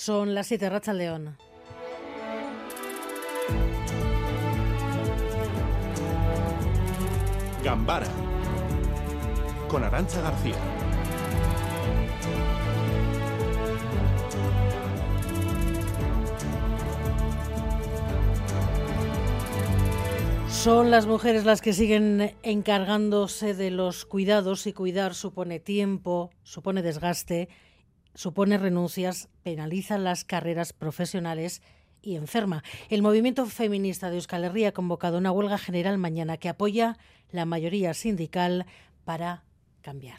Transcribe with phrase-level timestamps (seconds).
[0.00, 1.36] Son las 7, Racha León.
[7.62, 8.06] Gambara
[9.68, 10.54] con Arancha García.
[20.48, 26.80] Son las mujeres las que siguen encargándose de los cuidados y cuidar supone tiempo, supone
[26.80, 27.50] desgaste,
[28.14, 31.62] supone renuncias, penaliza las carreras profesionales
[32.02, 32.62] y enferma.
[32.88, 36.96] El movimiento feminista de Euskal Herria ha convocado una huelga general mañana que apoya
[37.30, 38.66] la mayoría sindical
[39.04, 39.44] para
[39.82, 40.18] cambiar.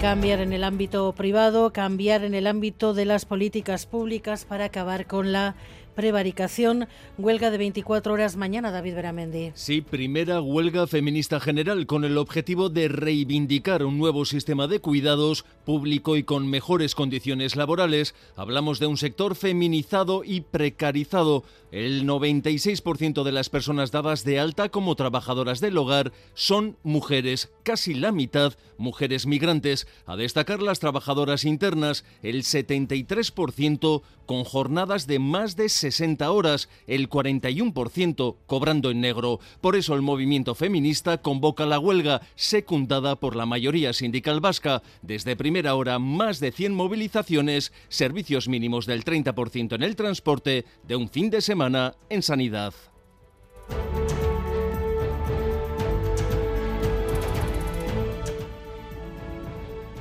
[0.00, 5.06] Cambiar en el ámbito privado, cambiar en el ámbito de las políticas públicas para acabar
[5.06, 5.56] con la
[5.96, 6.86] prevaricación.
[7.18, 9.50] Huelga de 24 horas mañana, David Beramendi.
[9.54, 15.44] Sí, primera huelga feminista general con el objetivo de reivindicar un nuevo sistema de cuidados
[15.64, 18.14] público y con mejores condiciones laborales.
[18.36, 21.42] Hablamos de un sector feminizado y precarizado.
[21.72, 27.94] El 96% de las personas dadas de alta como trabajadoras del hogar son mujeres, casi
[27.94, 29.88] la mitad mujeres migrantes.
[30.04, 35.85] A destacar las trabajadoras internas, el 73% con jornadas de más de 60
[36.30, 39.40] horas, el 41% cobrando en negro.
[39.60, 44.82] Por eso el movimiento feminista convoca la huelga, secundada por la mayoría sindical vasca.
[45.02, 50.96] Desde primera hora, más de 100 movilizaciones, servicios mínimos del 30% en el transporte, de
[50.96, 52.74] un fin de semana en sanidad.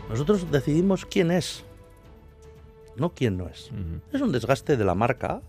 [0.10, 1.66] Nosotros decidimos quién es
[2.96, 3.72] no quién no es.
[4.14, 5.42] Es un desgaste de la marca,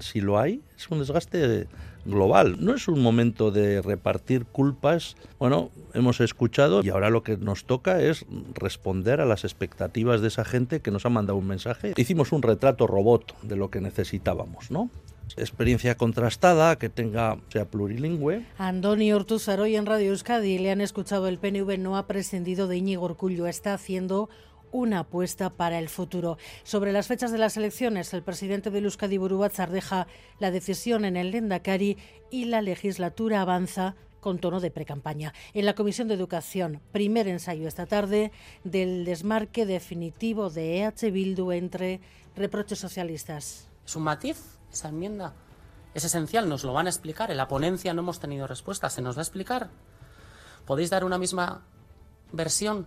[0.00, 1.66] si lo hay, es un desgaste
[2.04, 2.56] global.
[2.60, 5.16] No es un momento de repartir culpas.
[5.38, 10.28] Bueno, hemos escuchado y ahora lo que nos toca es responder a las expectativas de
[10.28, 11.94] esa gente que nos ha mandado un mensaje.
[11.96, 14.90] Hicimos un retrato robot de lo que necesitábamos, ¿no?
[15.36, 18.44] experiencia contrastada, que tenga, sea plurilingüe.
[18.58, 22.76] Andoni Ortuzar, hoy en Radio Euskadi le han escuchado el PNV no ha prescindido de
[22.76, 24.28] Íñigo Orcullo, está haciendo
[24.72, 26.38] una apuesta para el futuro.
[26.64, 30.06] Sobre las fechas de las elecciones, el presidente de Euskadi Burubatzar deja
[30.40, 31.98] la decisión en el Lendakari
[32.30, 35.34] y la legislatura avanza con tono de precampaña.
[35.52, 38.32] En la Comisión de Educación, primer ensayo esta tarde
[38.64, 42.00] del desmarque definitivo de EH Bildu entre
[42.36, 43.68] reproches socialistas.
[43.84, 44.38] Es un matiz
[44.72, 45.34] esa enmienda.
[45.92, 47.30] Es esencial, nos lo van a explicar.
[47.30, 48.88] En la ponencia no hemos tenido respuesta.
[48.88, 49.70] ¿Se nos va a explicar?
[50.64, 51.66] ¿Podéis dar una misma
[52.30, 52.86] versión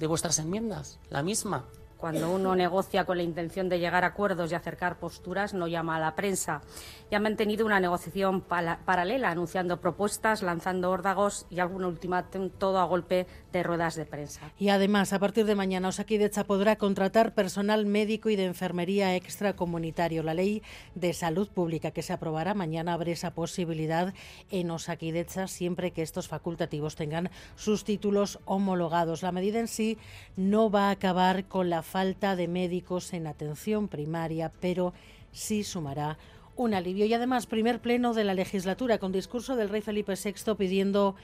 [0.00, 1.66] de vuestras enmiendas, la misma.
[2.00, 5.96] Cuando uno negocia con la intención de llegar a acuerdos y acercar posturas, no llama
[5.96, 6.62] a la prensa.
[7.10, 12.84] Y ha mantenido una negociación paralela, anunciando propuestas, lanzando órdagos y algún ultimátum, todo a
[12.84, 14.50] golpe de ruedas de prensa.
[14.58, 20.22] Y además, a partir de mañana, Osakidecha podrá contratar personal médico y de enfermería extracomunitario.
[20.22, 20.62] La ley
[20.94, 24.14] de salud pública que se aprobará mañana abre esa posibilidad
[24.50, 29.22] en Osakidecha siempre que estos facultativos tengan sus títulos homologados.
[29.22, 29.98] La medida en sí
[30.36, 34.94] no va a acabar con la falta de médicos en atención primaria, pero
[35.32, 36.18] sí sumará
[36.54, 37.04] un alivio.
[37.04, 41.16] Y además, primer pleno de la legislatura con discurso del rey Felipe VI pidiendo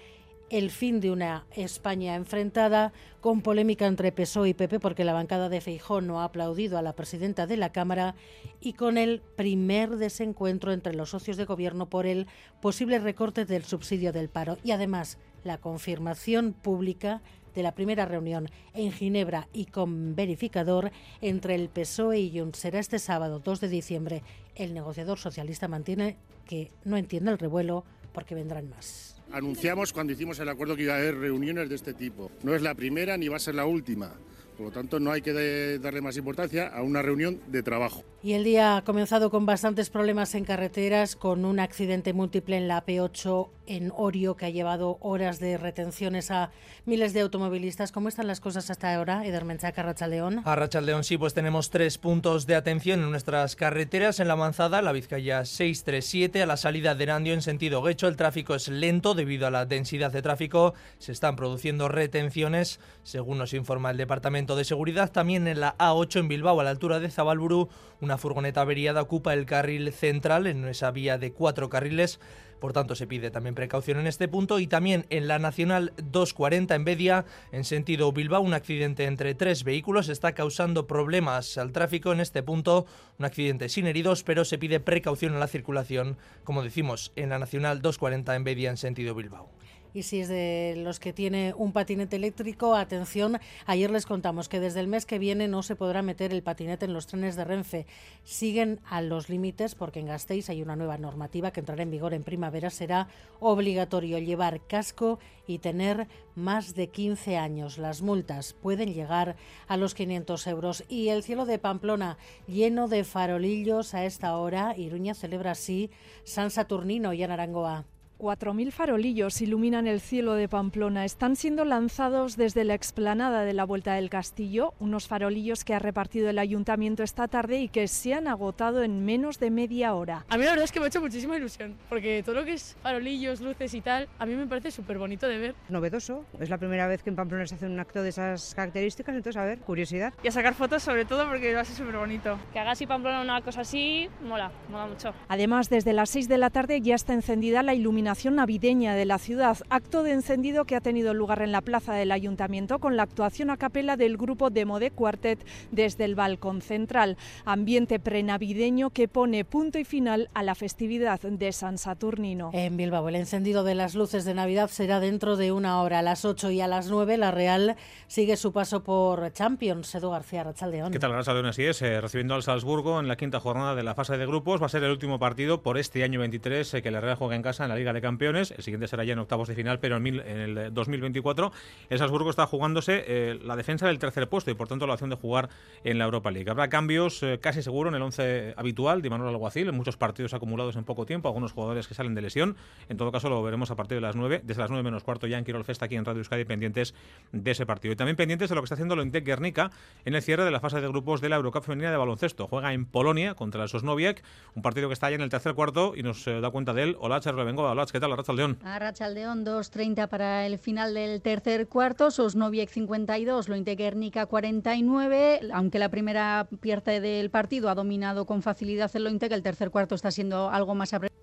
[0.51, 5.49] el fin de una España enfrentada con polémica entre PSOE y PP porque la bancada
[5.49, 8.15] de Feijón no ha aplaudido a la presidenta de la Cámara
[8.61, 12.29] y con el primer desencuentro entre los socios de gobierno por el
[12.61, 17.23] posible recorte del subsidio del paro y además la confirmación pública
[17.57, 22.59] de la primera reunión en Ginebra y con verificador entre el PSOE y Junts.
[22.59, 24.23] Será este sábado 2 de diciembre.
[24.55, 29.21] El negociador socialista mantiene que no entiende el revuelo porque vendrán más.
[29.33, 32.31] Anunciamos cuando hicimos el acuerdo que iba a haber reuniones de este tipo.
[32.43, 34.13] No es la primera ni va a ser la última.
[34.57, 38.05] Por lo tanto, no hay que darle más importancia a una reunión de trabajo.
[38.23, 42.69] Y el día ha comenzado con bastantes problemas en carreteras, con un accidente múltiple en
[42.69, 46.51] la P8 en Orio que ha llevado horas de retenciones a
[46.85, 47.93] miles de automovilistas.
[47.93, 50.43] ¿Cómo están las cosas hasta ahora, Eder Menchaca, Rachaldeón?
[50.45, 54.21] A Rachaldeón sí, pues tenemos tres puntos de atención en nuestras carreteras.
[54.21, 58.17] En la avanzada, la Vizcaya 637, a la salida de Erandio en sentido Guecho, el
[58.17, 60.75] tráfico es lento debido a la densidad de tráfico.
[60.99, 65.11] Se están produciendo retenciones, según nos informa el Departamento de Seguridad.
[65.11, 67.69] También en la A8 en Bilbao, a la altura de Zabalburu,
[68.01, 72.21] una furgoneta averiada ocupa el carril central en esa vía de cuatro carriles.
[72.61, 76.75] Por tanto, se pide también precaución en este punto y también en la Nacional 240
[76.75, 82.13] en Bedia, en sentido Bilbao, un accidente entre tres vehículos está causando problemas al tráfico
[82.13, 82.87] en este punto,
[83.19, 87.39] un accidente sin heridos, pero se pide precaución en la circulación, como decimos, en la
[87.39, 89.56] Nacional 240 en Bedia en sentido Bilbao.
[89.97, 94.61] Y si es de los que tiene un patinete eléctrico, atención, ayer les contamos que
[94.61, 97.45] desde el mes que viene no se podrá meter el patinete en los trenes de
[97.45, 97.87] Renfe.
[98.23, 102.13] Siguen a los límites porque en Gasteiz hay una nueva normativa que entrará en vigor
[102.13, 102.69] en primavera.
[102.69, 103.09] Será
[103.41, 107.79] obligatorio llevar casco y tener más de 15 años.
[107.79, 110.85] Las multas pueden llegar a los 500 euros.
[110.91, 114.77] Y el cielo de Pamplona lleno de farolillos a esta hora.
[114.77, 115.89] Iruña celebra así
[116.23, 117.87] San Saturnino y Anarangoa.
[118.19, 121.05] 4.000 farolillos iluminan el cielo de Pamplona.
[121.05, 125.79] Están siendo lanzados desde la explanada de la Vuelta del Castillo, unos farolillos que ha
[125.79, 130.25] repartido el ayuntamiento esta tarde y que se han agotado en menos de media hora.
[130.29, 132.55] A mí la verdad es que me ha hecho muchísima ilusión, porque todo lo que
[132.55, 135.55] es farolillos, luces y tal, a mí me parece súper bonito de ver.
[135.69, 139.15] Novedoso, es la primera vez que en Pamplona se hace un acto de esas características,
[139.15, 140.15] entonces a ver, curiosidad.
[140.23, 142.39] Y a sacar fotos sobre todo porque va a ser súper bonito.
[142.53, 145.13] Que haga así Pamplona una cosa así, mola, mola mucho.
[145.29, 149.19] Además, desde las 6 de la tarde ya está encendida la iluminación navideña de la
[149.19, 153.03] ciudad, acto de encendido que ha tenido lugar en la plaza del ayuntamiento con la
[153.03, 157.17] actuación a capela del grupo Demo de Quartet desde el balcón central.
[157.45, 162.51] Ambiente prenavideño que pone punto y final a la festividad de San Saturnino.
[162.53, 166.03] En Bilbao, el encendido de las luces de Navidad será dentro de una hora, a
[166.03, 167.17] las 8 y a las 9.
[167.17, 167.77] La Real
[168.07, 169.95] sigue su paso por Champions.
[169.95, 170.93] Edu García, Rachaldeón.
[170.93, 171.47] ¿Qué tal, Rachaldeón?
[171.47, 174.63] Así es, eh, recibiendo al Salzburgo en la quinta jornada de la fase de grupos.
[174.63, 177.35] Va a ser el último partido por este año 23 eh, que la Real juega
[177.35, 178.53] en casa en la Liga de Campeones.
[178.53, 181.53] El siguiente será ya en octavos de final, pero en, mil, en el 2024
[181.91, 185.11] el Salzburgo está jugándose eh, la defensa del tercer puesto y por tanto la opción
[185.11, 185.49] de jugar
[185.85, 186.51] en la Europa League.
[186.51, 190.35] Habrá cambios eh, casi seguro en el 11 habitual de Manuel Alguacil, en muchos partidos
[190.35, 192.57] acumulados en poco tiempo, algunos jugadores que salen de lesión.
[192.89, 195.27] En todo caso lo veremos a partir de las 9, desde las 9 menos cuarto
[195.27, 196.95] ya en Quirol Festa aquí en Radio Euskadi pendientes
[197.33, 197.93] de ese partido.
[197.93, 199.71] Y también pendientes de lo que está haciendo el Intec Guernica
[200.05, 202.47] en el cierre de la fase de grupos de la Eurocup femenina de baloncesto.
[202.47, 204.23] Juega en Polonia contra el Sosnoviec,
[204.55, 206.83] un partido que está ya en el tercer cuarto y nos eh, da cuenta de
[206.83, 206.97] él.
[207.01, 207.73] Hola, Charles Bengoa.
[207.73, 208.17] Hola, ¿qué tal?
[208.17, 208.59] Racha León.
[208.65, 215.79] A Rachaldeón 2.30 para el final del tercer cuarto, Sosnoviec 52, Lointe Guernica 49, aunque
[215.79, 219.95] la primera pierde del partido ha dominado con facilidad el Lointe, que el tercer cuarto
[219.95, 221.16] está siendo algo más apretado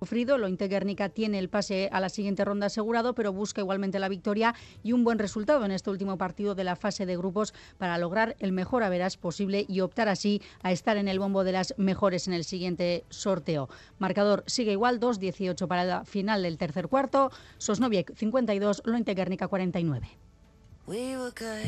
[0.00, 0.38] sufrido.
[0.38, 4.54] Lointe Guernica tiene el pase a la siguiente ronda asegurado, pero busca igualmente la victoria
[4.82, 8.34] y un buen resultado en este último partido de la fase de grupos para lograr
[8.38, 12.28] el mejor averas posible y optar así a estar en el bombo de las mejores
[12.28, 13.68] en el siguiente sorteo.
[13.98, 20.08] Marcador sigue igual, 2-18 para la final del tercer cuarto, Sosnoviec 52, Lointe Guernica 49.
[20.86, 21.66] We were good,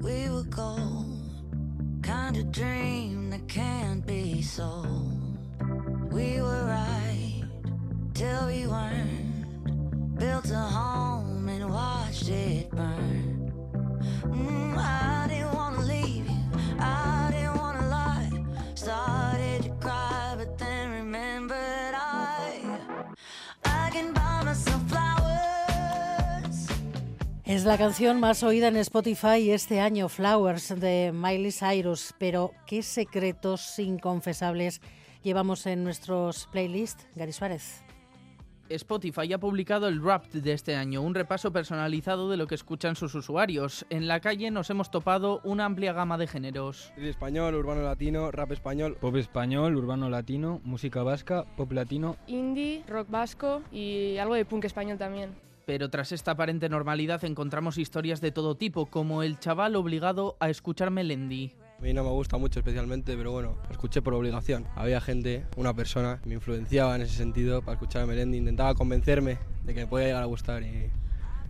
[0.00, 0.30] we
[8.20, 10.18] till we weren't.
[10.18, 13.50] Built a home and watched it burn.
[14.24, 16.42] Mm, I didn't want to leave you.
[16.78, 18.30] I didn't want to lie.
[18.74, 22.60] Started to cry, but then remembered I.
[23.64, 26.68] I can buy myself flowers.
[27.46, 32.12] Es la canción más oída en Spotify este año, Flowers, de Miley Cyrus.
[32.18, 34.82] Pero, ¿qué secretos inconfesables?
[35.22, 37.06] llevamos en nuestros playlists.
[37.14, 37.82] Gary Suárez.
[38.70, 42.94] Spotify ha publicado el Wrapped de este año, un repaso personalizado de lo que escuchan
[42.94, 43.84] sus usuarios.
[43.90, 46.92] En la calle nos hemos topado una amplia gama de géneros.
[46.96, 53.10] Español, urbano latino, rap español, pop español, urbano latino, música vasca, pop latino, indie, rock
[53.10, 55.34] vasco y algo de punk español también.
[55.66, 60.48] Pero tras esta aparente normalidad encontramos historias de todo tipo, como el chaval obligado a
[60.48, 61.54] escuchar Melendi.
[61.80, 64.66] A mí no me gusta mucho especialmente, pero bueno, lo escuché por obligación.
[64.76, 68.74] Había gente, una persona, que me influenciaba en ese sentido para escuchar a Melendi, intentaba
[68.74, 70.90] convencerme de que me podía llegar a gustar y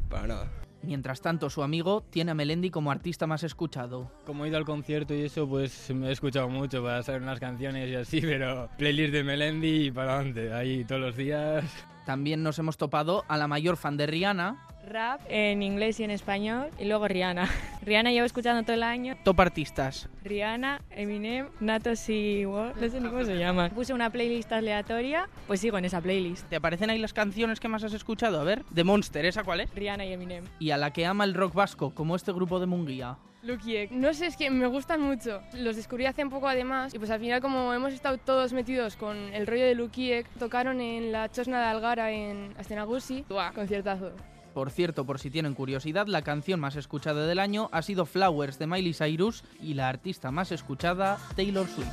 [0.09, 0.53] para nada.
[0.85, 4.13] Mientras tanto, su amigo tiene a Melendi como artista más escuchado.
[4.25, 7.41] Como he ido al concierto y eso, pues me he escuchado mucho para hacer unas
[7.41, 11.65] canciones y así, pero playlist de Melendi y para adelante, ahí todos los días.
[12.07, 14.69] También nos hemos topado a la mayor fan de Rihanna.
[14.87, 16.71] Rap en inglés y en español.
[16.79, 17.49] Y luego Rihanna.
[17.83, 19.17] Rihanna llevo escuchando todo el año.
[19.25, 20.09] Top artistas.
[20.25, 22.45] Rihanna, Eminem, Natos y...
[22.45, 23.71] No sé ni cómo se llama.
[23.71, 26.49] Puse una playlist aleatoria, pues sigo en esa playlist.
[26.49, 28.41] ¿Te aparecen ahí las canciones que más has escuchado?
[28.41, 29.75] A ver, de Monster, ¿esa cuál es?
[29.75, 30.45] Rihanna y Eminem.
[30.59, 33.17] Y a la que ama el rock vasco, como este grupo de Munguía.
[33.43, 33.91] Lukiek.
[33.91, 35.41] No sé, es que me gustan mucho.
[35.55, 38.97] Los descubrí hace un poco además y pues al final como hemos estado todos metidos
[38.97, 43.25] con el rollo de Lukiek, tocaron en la Chosna de Algara en Astenagusi.
[43.29, 43.53] ¡Buah!
[43.53, 44.13] Conciertazo.
[44.55, 48.59] Por cierto, por si tienen curiosidad, la canción más escuchada del año ha sido Flowers
[48.59, 51.87] de Miley Cyrus y la artista más escuchada, Taylor Swift.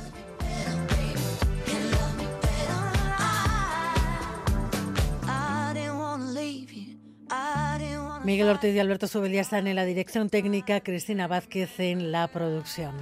[8.24, 12.94] Miguel Ortiz y Alberto Subelía están en la dirección técnica, Cristina Vázquez en la producción.